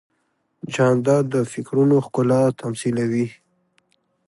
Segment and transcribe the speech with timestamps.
[0.73, 3.27] جانداد د فکرونو ښکلا تمثیلوي.